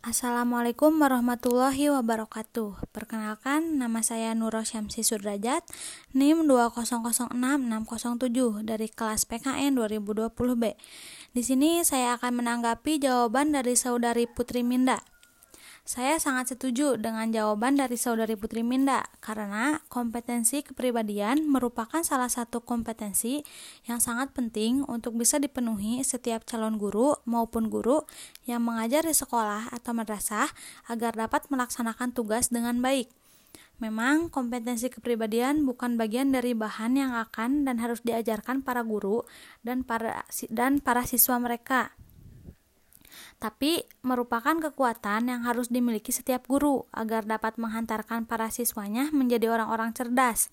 [0.00, 2.88] Assalamualaikum warahmatullahi wabarakatuh.
[2.88, 5.60] Perkenalkan, nama saya Nuro Syamsi Sudrajat,
[6.16, 7.36] NIM 2006607
[8.64, 10.64] dari kelas PKN 2020B.
[11.36, 15.04] Di sini saya akan menanggapi jawaban dari saudari Putri Minda.
[15.90, 22.62] Saya sangat setuju dengan jawaban dari saudari Putri Minda karena kompetensi kepribadian merupakan salah satu
[22.62, 23.42] kompetensi
[23.90, 28.06] yang sangat penting untuk bisa dipenuhi setiap calon guru maupun guru
[28.46, 30.46] yang mengajar di sekolah atau madrasah
[30.86, 33.10] agar dapat melaksanakan tugas dengan baik.
[33.82, 39.26] Memang kompetensi kepribadian bukan bagian dari bahan yang akan dan harus diajarkan para guru
[39.66, 40.22] dan para
[40.54, 41.90] dan para siswa mereka
[43.42, 49.92] tapi merupakan kekuatan yang harus dimiliki setiap guru agar dapat menghantarkan para siswanya menjadi orang-orang
[49.92, 50.48] cerdas.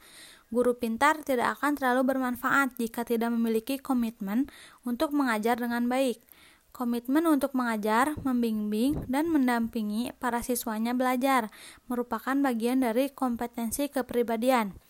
[0.47, 4.47] Guru pintar tidak akan terlalu bermanfaat jika tidak memiliki komitmen
[4.87, 6.23] untuk mengajar dengan baik.
[6.71, 11.49] Komitmen untuk mengajar, membimbing, dan mendampingi para siswanya belajar
[11.89, 14.86] merupakan bagian dari kompetensi kepribadian.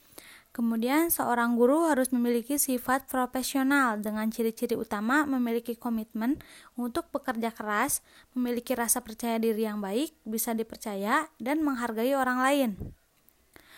[0.58, 6.42] Kemudian, seorang guru harus memiliki sifat profesional dengan ciri-ciri utama memiliki komitmen
[6.74, 8.02] untuk bekerja keras,
[8.34, 12.70] memiliki rasa percaya diri yang baik, bisa dipercaya, dan menghargai orang lain.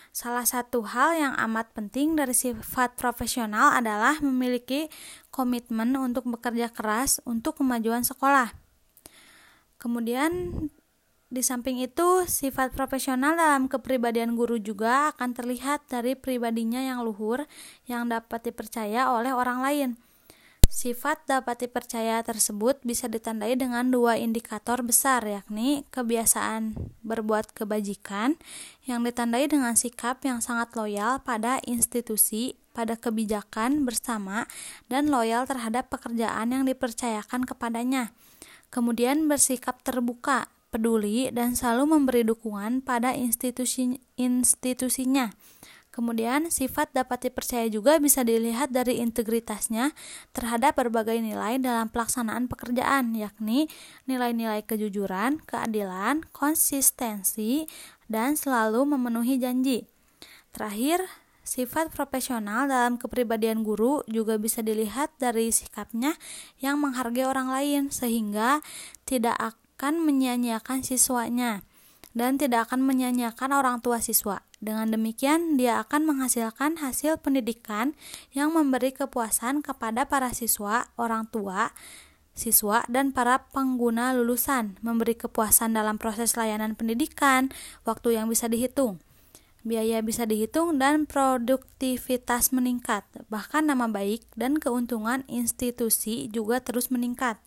[0.08, 4.88] Salah satu hal yang amat penting dari sifat profesional adalah memiliki
[5.28, 8.56] komitmen untuk bekerja keras untuk kemajuan sekolah.
[9.76, 10.32] Kemudian
[11.30, 17.46] di samping itu, sifat profesional dalam kepribadian guru juga akan terlihat dari pribadinya yang luhur
[17.86, 19.90] yang dapat dipercaya oleh orang lain.
[20.66, 28.34] Sifat dapat dipercaya tersebut bisa ditandai dengan dua indikator besar, yakni kebiasaan berbuat kebajikan
[28.86, 34.50] yang ditandai dengan sikap yang sangat loyal pada institusi, pada kebijakan bersama,
[34.90, 38.10] dan loyal terhadap pekerjaan yang dipercayakan kepadanya.
[38.70, 45.34] Kemudian bersikap terbuka peduli, dan selalu memberi dukungan pada institusi institusinya.
[45.90, 49.90] Kemudian, sifat dapat dipercaya juga bisa dilihat dari integritasnya
[50.30, 53.66] terhadap berbagai nilai dalam pelaksanaan pekerjaan, yakni
[54.06, 57.66] nilai-nilai kejujuran, keadilan, konsistensi,
[58.06, 59.90] dan selalu memenuhi janji.
[60.54, 61.10] Terakhir,
[61.42, 66.14] sifat profesional dalam kepribadian guru juga bisa dilihat dari sikapnya
[66.62, 68.62] yang menghargai orang lain, sehingga
[69.02, 69.34] tidak
[69.80, 71.64] akan menyanyiakan siswanya
[72.12, 74.44] dan tidak akan menyanyiakan orang tua siswa.
[74.60, 77.96] Dengan demikian, dia akan menghasilkan hasil pendidikan
[78.36, 81.72] yang memberi kepuasan kepada para siswa, orang tua,
[82.36, 87.48] siswa, dan para pengguna lulusan, memberi kepuasan dalam proses layanan pendidikan,
[87.88, 89.00] waktu yang bisa dihitung,
[89.64, 93.08] biaya bisa dihitung, dan produktivitas meningkat.
[93.32, 97.40] Bahkan nama baik dan keuntungan institusi juga terus meningkat.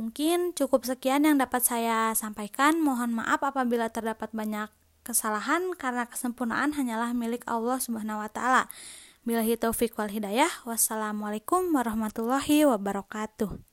[0.00, 2.80] Mungkin cukup sekian yang dapat saya sampaikan.
[2.80, 4.72] Mohon maaf apabila terdapat banyak
[5.04, 8.72] kesalahan karena kesempurnaan hanyalah milik Allah Subhanahu wa taala.
[9.28, 10.48] Billahi taufik wal hidayah.
[10.64, 13.69] Wassalamualaikum warahmatullahi wabarakatuh.